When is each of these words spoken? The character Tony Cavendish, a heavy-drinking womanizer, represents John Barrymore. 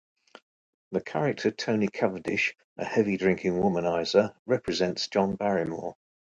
The 0.93 1.01
character 1.01 1.51
Tony 1.51 1.87
Cavendish, 1.87 2.55
a 2.75 2.83
heavy-drinking 2.83 3.53
womanizer, 3.53 4.33
represents 4.47 5.07
John 5.07 5.35
Barrymore. 5.35 5.95